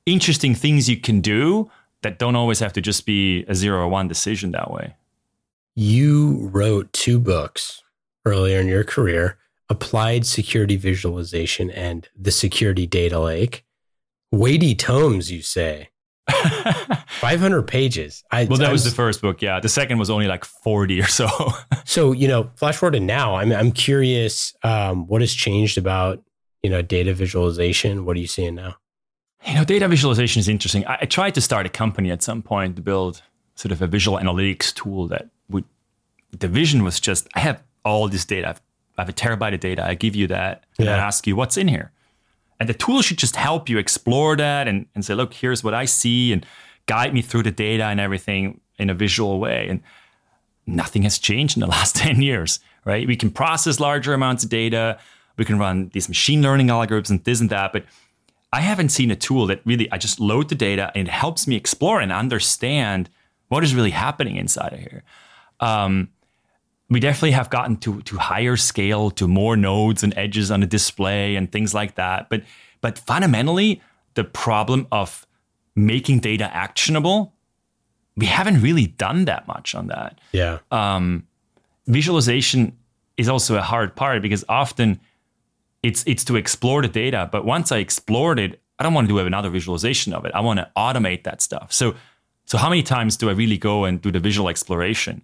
[0.07, 1.71] interesting things you can do
[2.03, 4.95] that don't always have to just be a zero or one decision that way.
[5.75, 7.83] You wrote two books
[8.25, 13.65] earlier in your career Applied Security Visualization and The Security Data Lake.
[14.31, 15.89] Weighty tomes, you say.
[17.35, 18.23] 500 pages.
[18.31, 19.43] I, well, that was, was the first book.
[19.43, 19.59] Yeah.
[19.59, 21.29] The second was only like 40 or so.
[21.85, 26.23] so, you know, flash forward to now, I'm, I'm curious um, what has changed about,
[26.63, 28.05] you know, data visualization.
[28.05, 28.77] What are you seeing now?
[29.47, 30.87] You know, data visualization is interesting.
[30.87, 33.21] I, I tried to start a company at some point to build
[33.57, 35.65] sort of a visual analytics tool that would,
[36.39, 38.51] the vision was just, I have all this data.
[38.51, 38.63] I've,
[38.97, 39.85] I have a terabyte of data.
[39.85, 40.95] I give you that and yeah.
[40.95, 41.91] I ask you what's in here.
[42.61, 45.75] And the tool should just help you explore that and, and say, look, here's what
[45.75, 46.47] I see and
[46.87, 49.67] guide me through the data and everything in a visual way.
[49.69, 49.81] And
[50.67, 53.07] nothing has changed in the last 10 years, right?
[53.07, 54.99] We can process larger amounts of data.
[55.37, 57.73] We can run these machine learning algorithms and this and that.
[57.73, 57.85] But
[58.53, 61.47] I haven't seen a tool that really, I just load the data and it helps
[61.47, 63.11] me explore and understand
[63.49, 65.03] what is really happening inside of here.
[65.61, 66.11] Um,
[66.91, 70.67] we definitely have gotten to to higher scale, to more nodes and edges on the
[70.67, 72.29] display and things like that.
[72.29, 72.43] But
[72.81, 73.81] but fundamentally,
[74.15, 75.27] the problem of
[75.77, 77.35] making data actionable,
[78.17, 80.21] we haven't really done that much on that.
[80.33, 80.59] Yeah.
[80.71, 81.27] Um,
[81.87, 82.77] visualization
[83.17, 85.01] is also a hard part because often
[85.83, 87.29] it's it's to explore the data.
[87.31, 90.33] But once I explored it, I don't want to do another visualization of it.
[90.35, 91.73] I want to automate that stuff.
[91.73, 91.95] So
[92.47, 95.23] so how many times do I really go and do the visual exploration?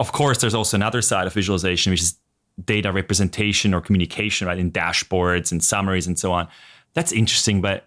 [0.00, 2.18] Of course, there's also another side of visualization, which is
[2.64, 4.58] data representation or communication, right?
[4.58, 6.48] In dashboards and summaries and so on.
[6.94, 7.86] That's interesting, but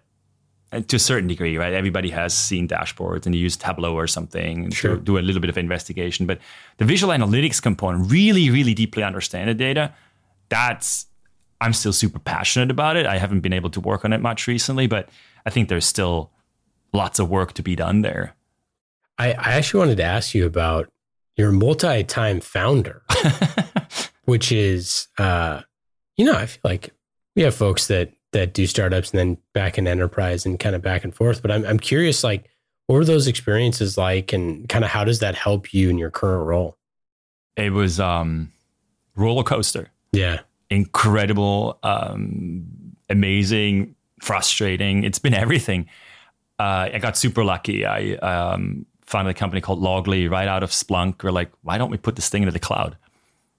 [0.80, 1.72] to a certain degree, right?
[1.72, 4.96] Everybody has seen dashboards and you use Tableau or something sure.
[4.96, 6.26] to do a little bit of investigation.
[6.26, 6.38] But
[6.78, 9.94] the visual analytics component, really, really deeply understand the data,
[10.48, 11.06] that's
[11.60, 13.06] I'm still super passionate about it.
[13.06, 15.08] I haven't been able to work on it much recently, but
[15.46, 16.30] I think there's still
[16.92, 18.34] lots of work to be done there.
[19.18, 20.90] I, I actually wanted to ask you about
[21.36, 23.02] your multi-time founder,
[24.24, 25.62] which is, uh,
[26.16, 26.90] you know, I feel like
[27.34, 30.82] we have folks that that do startups and then back in enterprise and kind of
[30.82, 31.40] back and forth.
[31.40, 32.44] But I'm I'm curious, like,
[32.86, 36.10] what were those experiences like, and kind of how does that help you in your
[36.10, 36.76] current role?
[37.56, 38.52] It was um,
[39.16, 39.90] roller coaster.
[40.12, 42.66] Yeah, incredible, um,
[43.08, 45.02] amazing, frustrating.
[45.02, 45.88] It's been everything.
[46.58, 47.86] Uh, I got super lucky.
[47.86, 51.22] I um, founded a company called Loggly right out of Splunk.
[51.22, 52.98] We're like, why don't we put this thing into the cloud?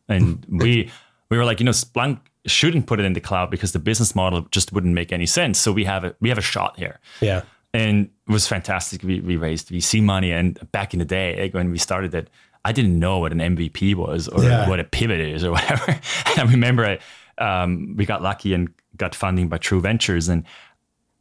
[0.07, 0.91] And we
[1.29, 4.15] we were like, you know, Splunk shouldn't put it in the cloud because the business
[4.15, 5.60] model just wouldn't make any sense.
[5.60, 6.99] So we have a we have a shot here.
[7.21, 7.43] Yeah.
[7.73, 9.03] And it was fantastic.
[9.03, 12.29] We, we raised VC money, and back in the day when we started it,
[12.65, 14.67] I didn't know what an MVP was or yeah.
[14.67, 15.91] what a pivot is or whatever.
[15.91, 16.99] and I remember I,
[17.43, 20.43] um, we got lucky and got funding by True Ventures, and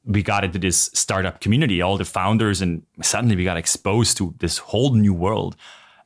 [0.05, 1.83] we got into this startup community.
[1.83, 5.57] All the founders, and suddenly we got exposed to this whole new world,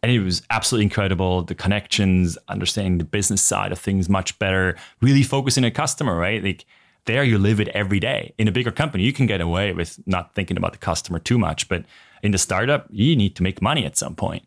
[0.03, 1.43] and it was absolutely incredible.
[1.43, 6.43] The connections, understanding the business side of things much better, really focusing on customer, right?
[6.43, 6.65] Like
[7.05, 8.33] there, you live it every day.
[8.39, 11.39] In a bigger company, you can get away with not thinking about the customer too
[11.39, 11.85] much, but
[12.23, 14.45] in the startup, you need to make money at some point.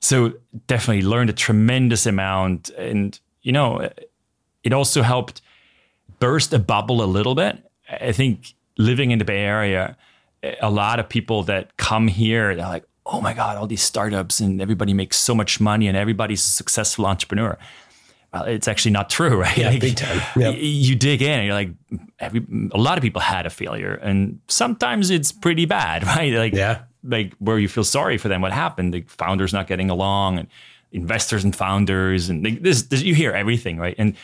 [0.00, 0.34] So
[0.66, 2.68] definitely learned a tremendous amount.
[2.70, 3.88] And, you know,
[4.62, 5.40] it also helped
[6.18, 7.58] burst a bubble a little bit.
[7.88, 9.96] I think living in the Bay Area,
[10.60, 14.40] a lot of people that come here, they're like, oh my God, all these startups
[14.40, 17.58] and everybody makes so much money and everybody's a successful entrepreneur.
[18.32, 19.56] Well, it's actually not true, right?
[19.56, 20.20] Yeah, like, big time.
[20.36, 20.56] Yep.
[20.58, 21.70] You dig in and you're like,
[22.18, 26.32] every, a lot of people had a failure and sometimes it's pretty bad, right?
[26.32, 28.40] Like, yeah like where you feel sorry for them.
[28.40, 28.94] What happened?
[28.94, 30.48] The founders not getting along, and
[30.92, 33.94] investors and founders, and this, this you hear everything, right?
[33.98, 34.16] And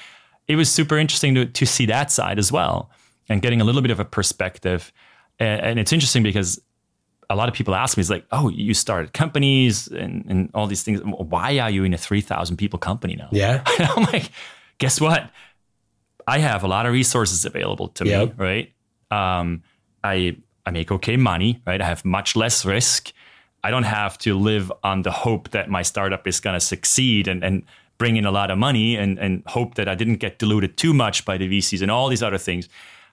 [0.48, 2.90] it was super interesting to to see that side as well,
[3.28, 4.92] and getting a little bit of a perspective.
[5.38, 6.60] And, and it's interesting because
[7.30, 10.66] a lot of people ask me, "It's like, oh, you started companies and and all
[10.66, 11.00] these things.
[11.02, 14.30] Why are you in a three thousand people company now?" Yeah, I'm like,
[14.78, 15.30] guess what?
[16.26, 18.28] I have a lot of resources available to yep.
[18.28, 18.72] me, right?
[19.10, 19.62] Um,
[20.04, 21.80] I I make okay money, right?
[21.80, 23.12] I have much less risk.
[23.62, 27.28] I don't have to live on the hope that my startup is going to succeed
[27.28, 27.62] and, and
[27.98, 30.94] bring in a lot of money and, and hope that I didn't get diluted too
[30.94, 32.68] much by the VCs and all these other things.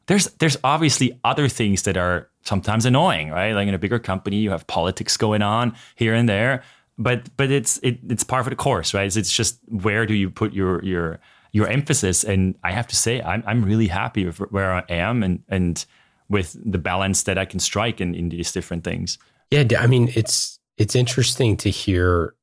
[0.08, 3.54] There's there's obviously other things that are sometimes annoying, right?
[3.54, 6.64] Like in a bigger company, you have politics going on here and there,
[6.98, 9.06] but but it's it, it's part of the course, right?
[9.06, 11.20] It's, it's just where do you put your your
[11.52, 12.24] your emphasis?
[12.24, 15.86] And I have to say, I'm I'm really happy with where I am and and
[16.30, 19.18] with the balance that I can strike in, in these different things.
[19.52, 22.34] Yeah, I mean, it's it's interesting to hear,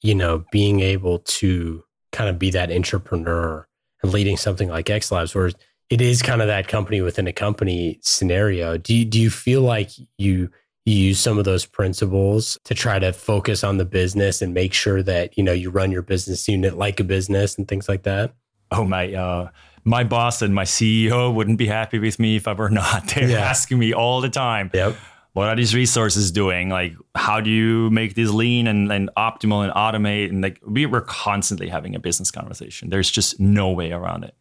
[0.00, 3.66] you know, being able to kind of be that entrepreneur
[4.02, 5.50] and leading something like X Labs, where
[5.90, 8.78] it is kind of that company within a company scenario.
[8.78, 10.50] Do you, do you feel like you
[10.86, 14.72] you use some of those principles to try to focus on the business and make
[14.72, 18.04] sure that you know you run your business unit like a business and things like
[18.04, 18.32] that?
[18.70, 19.50] Oh my, uh,
[19.84, 23.08] my boss and my CEO wouldn't be happy with me if I were not.
[23.14, 23.40] They're yeah.
[23.40, 24.70] asking me all the time.
[24.72, 24.96] Yep.
[25.32, 26.70] What are these resources doing?
[26.70, 30.28] Like, how do you make this lean and, and optimal and automate?
[30.28, 32.90] And like, we were constantly having a business conversation.
[32.90, 34.34] There's just no way around it.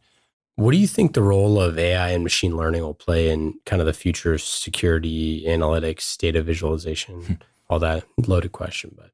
[0.59, 3.81] What do you think the role of AI and machine learning will play in kind
[3.81, 7.33] of the future security, analytics, data visualization, hmm.
[7.69, 8.93] all that loaded question?
[8.93, 9.11] But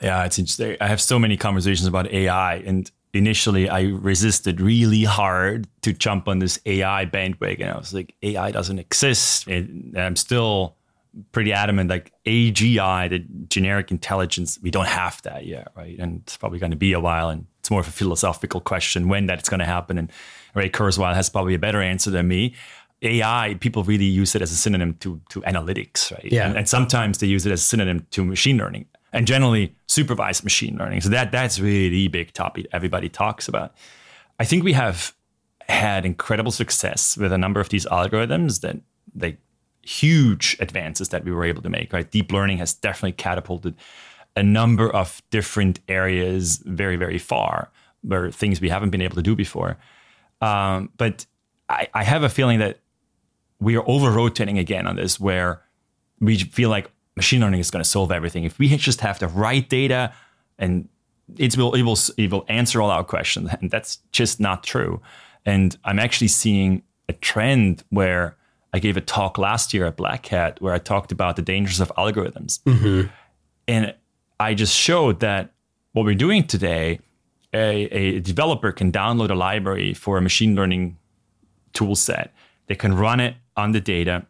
[0.00, 0.76] yeah, it's interesting.
[0.80, 6.28] I have so many conversations about AI, and initially I resisted really hard to jump
[6.28, 7.70] on this AI bandwagon.
[7.70, 10.76] I was like, AI doesn't exist, and I'm still
[11.32, 11.90] pretty adamant.
[11.90, 15.98] Like AGI, the generic intelligence, we don't have that yet, right?
[15.98, 19.08] And it's probably going to be a while, and it's more of a philosophical question
[19.08, 19.98] when that's going to happen.
[19.98, 20.10] And
[20.54, 22.54] Ray Kurzweil has probably a better answer than me.
[23.02, 26.32] AI, people really use it as a synonym to, to analytics, right?
[26.32, 26.48] Yeah.
[26.48, 30.42] And, and sometimes they use it as a synonym to machine learning and generally supervised
[30.42, 31.00] machine learning.
[31.02, 33.74] So that that's really the big topic everybody talks about.
[34.38, 35.14] I think we have
[35.68, 38.76] had incredible success with a number of these algorithms that
[39.14, 39.38] they
[39.84, 42.10] huge advances that we were able to make, right?
[42.10, 43.74] Deep learning has definitely catapulted
[44.36, 47.70] a number of different areas very, very far,
[48.02, 49.76] where things we haven't been able to do before.
[50.40, 51.26] Um, but
[51.68, 52.80] I, I have a feeling that
[53.60, 55.62] we are over rotating again on this, where
[56.20, 58.44] we feel like machine learning is going to solve everything.
[58.44, 60.12] If we just have the right data
[60.58, 60.88] and
[61.36, 63.50] it will, it will, it will answer all our questions.
[63.60, 65.00] And that's just not true.
[65.46, 68.36] And I'm actually seeing a trend where
[68.74, 71.78] I gave a talk last year at Black Hat where I talked about the dangers
[71.78, 72.60] of algorithms.
[72.64, 73.08] Mm-hmm.
[73.68, 73.94] And
[74.40, 75.52] I just showed that
[75.92, 76.98] what we're doing today
[77.54, 80.98] a, a developer can download a library for a machine learning
[81.72, 82.34] tool set.
[82.66, 84.26] They can run it on the data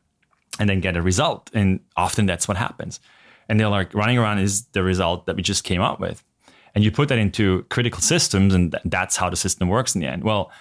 [0.58, 1.50] and then get a result.
[1.54, 3.00] And often that's what happens.
[3.48, 6.22] And they're like, running around is the result that we just came up with.
[6.74, 10.02] And you put that into critical systems, and th- that's how the system works in
[10.02, 10.22] the end.
[10.22, 10.52] Well,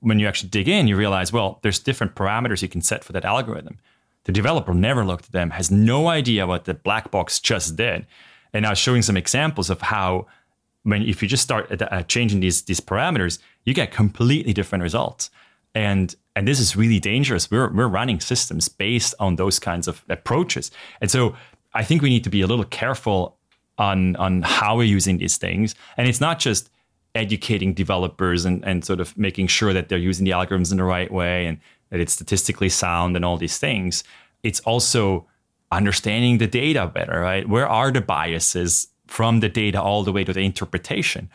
[0.00, 3.12] when you actually dig in, you realize, well, there's different parameters you can set for
[3.12, 3.78] that algorithm.
[4.24, 8.06] The developer never looked at them, has no idea what the black box just did.
[8.52, 10.26] And I was showing some examples of how
[10.82, 15.30] when if you just start uh, changing these these parameters, you get completely different results.
[15.74, 17.50] And and this is really dangerous.
[17.50, 20.70] We're we're running systems based on those kinds of approaches.
[21.00, 21.34] And so
[21.74, 23.36] I think we need to be a little careful
[23.76, 25.74] on on how we're using these things.
[25.96, 26.70] And it's not just
[27.14, 30.84] educating developers and, and sort of making sure that they're using the algorithms in the
[30.84, 31.58] right way and
[31.90, 34.04] that it's statistically sound and all these things.
[34.42, 35.26] It's also
[35.72, 37.48] understanding the data better, right?
[37.48, 41.28] Where are the biases from the data all the way to the interpretation.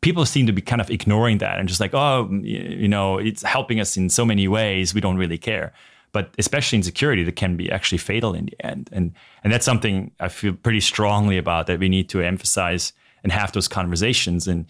[0.00, 3.18] People seem to be kind of ignoring that and just like, oh, mm, you know,
[3.18, 4.94] it's helping us in so many ways.
[4.94, 5.72] We don't really care.
[6.12, 8.88] But especially in security, that can be actually fatal in the end.
[8.92, 9.12] And
[9.44, 13.52] and that's something I feel pretty strongly about that we need to emphasize and have
[13.52, 14.48] those conversations.
[14.48, 14.64] And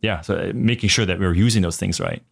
[0.00, 2.22] yeah, so uh, making sure that we're using those things right.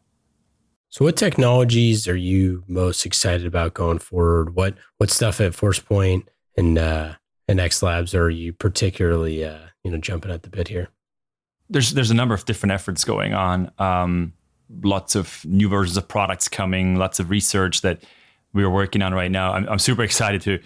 [0.88, 4.54] So, what technologies are you most excited about going forward?
[4.54, 6.26] What what stuff at ForcePoint
[6.56, 7.14] and uh,
[7.48, 10.88] and X Labs are you particularly uh, you know jumping at the bit here?
[11.68, 13.70] There's there's a number of different efforts going on.
[13.78, 14.32] Um,
[14.82, 16.96] lots of new versions of products coming.
[16.96, 18.02] Lots of research that
[18.52, 19.52] we are working on right now.
[19.52, 20.60] I'm, I'm super excited to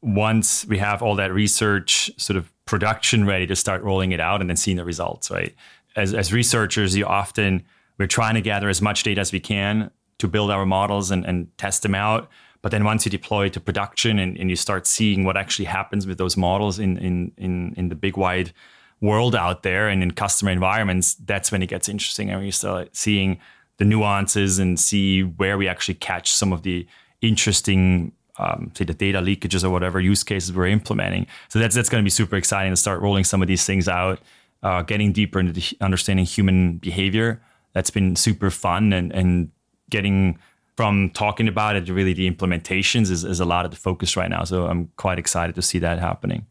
[0.00, 4.40] once we have all that research sort of production ready to start rolling it out
[4.40, 5.30] and then seeing the results.
[5.30, 5.54] Right.
[5.96, 7.64] As as researchers, you often
[7.98, 11.24] we're trying to gather as much data as we can to build our models and,
[11.24, 12.30] and test them out
[12.66, 16.04] but then once you deploy to production and, and you start seeing what actually happens
[16.04, 18.52] with those models in, in, in, in the big wide
[19.00, 22.28] world out there and in customer environments, that's when it gets interesting.
[22.28, 23.38] And we start seeing
[23.76, 26.84] the nuances and see where we actually catch some of the
[27.20, 31.28] interesting um, say the data leakages or whatever use cases we're implementing.
[31.48, 33.86] So that's that's going to be super exciting to start rolling some of these things
[33.86, 34.18] out,
[34.62, 37.42] uh, getting deeper into understanding human behavior.
[37.72, 39.50] That's been super fun and and
[39.90, 40.38] getting
[40.76, 44.16] from talking about it to really the implementations is, is a lot of the focus
[44.16, 44.44] right now.
[44.44, 46.46] So I'm quite excited to see that happening.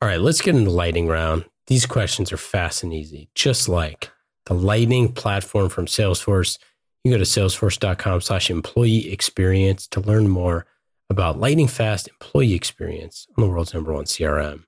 [0.00, 1.44] All right, let's get into lightning round.
[1.66, 4.10] These questions are fast and easy, just like
[4.46, 6.58] the lightning platform from Salesforce.
[7.04, 10.64] You go to salesforce.com slash employee experience to learn more
[11.10, 14.64] about lightning fast employee experience on the world's number one CRM.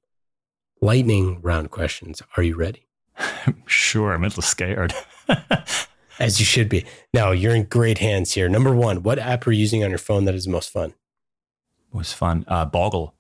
[0.81, 2.23] Lightning round questions.
[2.37, 2.87] Are you ready?
[3.67, 4.13] sure.
[4.13, 4.95] I'm a little scared.
[6.19, 6.85] As you should be.
[7.15, 8.49] Now you're in great hands here.
[8.49, 10.95] Number one, what app are you using on your phone that is the most fun?
[11.93, 12.45] was fun.
[12.47, 13.15] Uh, Boggle.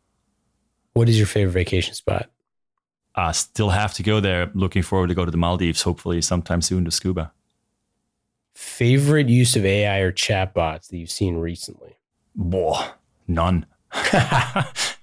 [0.92, 2.30] What is your favorite vacation spot?
[3.14, 4.50] Uh, still have to go there.
[4.54, 7.32] Looking forward to go to the Maldives, hopefully sometime soon to scuba.
[8.54, 11.96] Favorite use of AI or chatbots that you've seen recently?
[12.34, 12.84] Whoa,
[13.26, 13.66] none.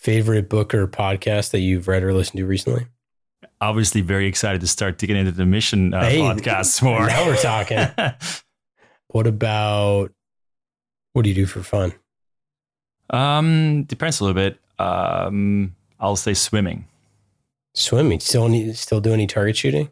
[0.00, 2.86] Favorite book or podcast that you've read or listened to recently?
[3.60, 7.06] Obviously, very excited to start digging into the mission uh, hey, podcasts more.
[7.06, 7.86] Now we're talking.
[9.08, 10.10] what about
[11.12, 11.92] what do you do for fun?
[13.10, 14.58] Um, depends a little bit.
[14.78, 16.86] Um, I'll say swimming.
[17.74, 18.20] Swimming.
[18.20, 19.90] Still, need, still do any target shooting?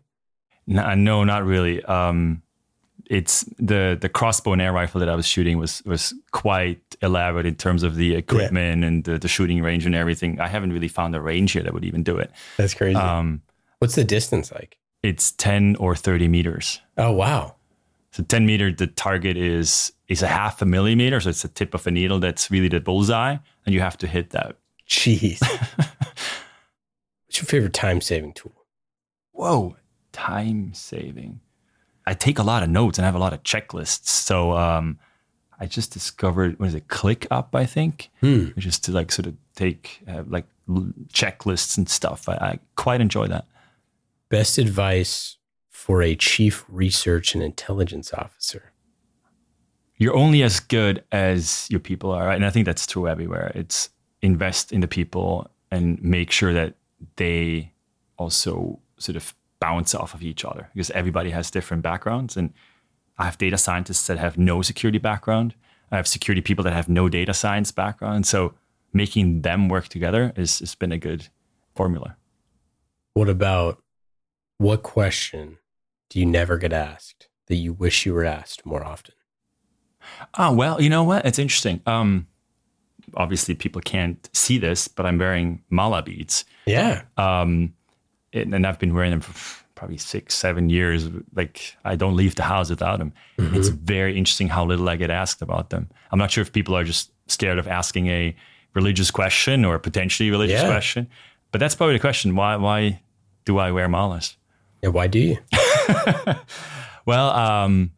[0.66, 1.84] No, no, not really.
[1.84, 2.40] Um,
[3.09, 7.46] it's the the crossbow and air rifle that I was shooting was was quite elaborate
[7.46, 8.88] in terms of the equipment yeah.
[8.88, 10.40] and the, the, shooting range and everything.
[10.40, 12.30] I haven't really found a range here that would even do it.
[12.56, 12.96] That's crazy.
[12.96, 13.42] Um,
[13.78, 14.76] What's the distance like?
[15.02, 16.80] It's ten or thirty meters.
[16.96, 17.54] Oh wow!
[18.11, 21.74] So ten meter, the target is is a half a millimeter, so it's the tip
[21.74, 24.56] of a needle that's really the bullseye, and you have to hit that.
[24.88, 25.40] Jeez.
[27.26, 28.52] What's your favorite time saving tool?
[29.32, 29.76] Whoa,
[30.12, 31.40] time saving.
[32.09, 34.06] I take a lot of notes and I have a lot of checklists.
[34.06, 34.98] So um,
[35.61, 38.46] I just discovered what is it, ClickUp, I think, hmm.
[38.56, 40.46] which is to like sort of take uh, like
[41.12, 42.26] checklists and stuff.
[42.26, 43.44] I, I quite enjoy that.
[44.30, 45.36] Best advice
[45.68, 48.72] for a chief research and intelligence officer?
[49.98, 52.36] You're only as good as your people are, right?
[52.36, 53.52] And I think that's true everywhere.
[53.54, 53.90] It's
[54.22, 56.72] invest in the people and make sure that
[57.16, 57.74] they
[58.16, 62.36] also sort of bounce off of each other because everybody has different backgrounds.
[62.36, 62.52] And
[63.18, 65.54] I have data scientists that have no security background.
[65.90, 68.26] I have security people that have no data science background.
[68.26, 68.54] So
[68.92, 71.28] making them work together is has been a good
[71.74, 72.16] formula.
[73.14, 73.82] What about
[74.59, 75.59] what question
[76.11, 79.14] do you never get asked that you wish you were asked more often?
[80.38, 81.26] Oh, well, you know what?
[81.26, 81.80] It's interesting.
[81.86, 82.26] Um,
[83.14, 86.44] obviously, people can't see this, but I'm wearing mala beads.
[86.66, 87.02] Yeah.
[87.16, 87.74] Um,
[88.32, 91.08] it, and I've been wearing them for probably six, seven years.
[91.34, 93.12] Like I don't leave the house without them.
[93.38, 93.56] Mm-hmm.
[93.56, 95.88] It's very interesting how little I get asked about them.
[96.10, 98.34] I'm not sure if people are just scared of asking a
[98.74, 100.68] religious question or potentially religious yeah.
[100.68, 101.08] question,
[101.52, 102.34] but that's probably the question.
[102.34, 103.00] Why, why
[103.44, 104.36] do I wear malas?
[104.82, 105.38] Yeah, why do you?
[107.06, 107.92] well, um,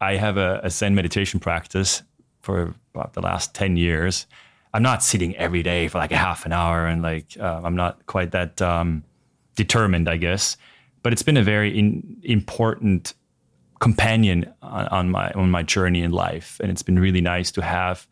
[0.00, 2.02] I have a, a Zen meditation practice
[2.40, 4.26] for about the last 10 years.
[4.72, 7.76] I'm not sitting every day for like a half an hour and like, uh, I'm
[7.76, 9.04] not quite that um,
[9.54, 10.56] determined, I guess.
[11.02, 13.14] But it's been a very in, important
[13.80, 17.62] companion on, on, my on my journey in life, and it's been really nice to
[17.62, 18.06] have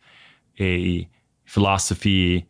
[0.59, 1.07] a
[1.45, 2.47] philosophy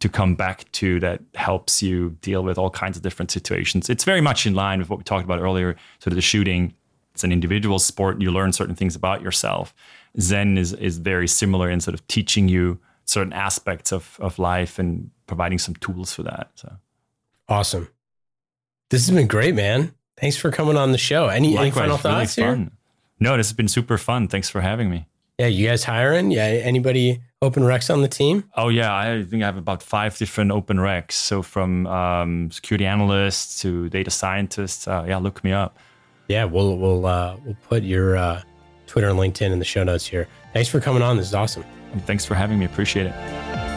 [0.00, 3.88] to come back to that helps you deal with all kinds of different situations.
[3.88, 6.74] It's very much in line with what we talked about earlier, sort of the shooting.
[7.14, 8.20] It's an individual sport.
[8.20, 9.74] You learn certain things about yourself.
[10.20, 14.78] Zen is is very similar in sort of teaching you certain aspects of, of life
[14.78, 16.50] and providing some tools for that.
[16.56, 16.76] So
[17.48, 17.88] awesome.
[18.90, 19.92] This has been great, man.
[20.16, 21.26] Thanks for coming on the show.
[21.26, 22.68] Any, any final thoughts really here?
[23.18, 24.28] No, this has been super fun.
[24.28, 25.06] Thanks for having me.
[25.38, 26.30] Yeah, you guys hiring?
[26.30, 28.44] Yeah, anybody open recs on the team?
[28.56, 31.12] Oh yeah, I think I have about five different open recs.
[31.12, 34.88] So from um, security analysts to data scientists.
[34.88, 35.78] Uh, yeah, look me up.
[36.28, 38.42] Yeah, we'll we'll uh, we'll put your uh,
[38.86, 40.26] Twitter and LinkedIn in the show notes here.
[40.54, 41.18] Thanks for coming on.
[41.18, 41.64] This is awesome.
[41.92, 42.64] And thanks for having me.
[42.64, 43.75] Appreciate it.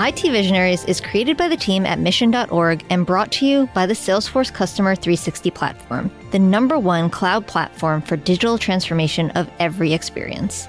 [0.00, 3.94] IT Visionaries is created by the team at mission.org and brought to you by the
[3.94, 10.66] Salesforce Customer 360 platform, the number one cloud platform for digital transformation of every experience.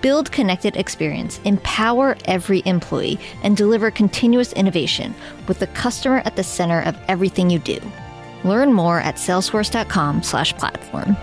[0.00, 5.12] Build connected experience, empower every employee, and deliver continuous innovation
[5.48, 7.80] with the customer at the center of everything you do.
[8.44, 11.16] Learn more at salesforce.com/platform.